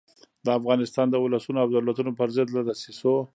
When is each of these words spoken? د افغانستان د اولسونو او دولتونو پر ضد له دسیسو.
د 0.45 0.47
افغانستان 0.59 1.05
د 1.09 1.15
اولسونو 1.21 1.57
او 1.63 1.67
دولتونو 1.75 2.11
پر 2.19 2.29
ضد 2.35 2.47
له 2.55 2.61
دسیسو. 2.67 3.15